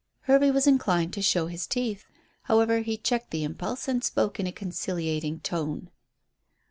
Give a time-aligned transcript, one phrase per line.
[0.21, 2.05] Hervey was inclined to show his teeth.
[2.45, 5.91] However, he checked the impulse and spoke in a conciliating tone.